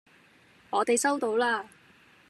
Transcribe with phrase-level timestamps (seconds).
[0.71, 1.63] 我哋收到啦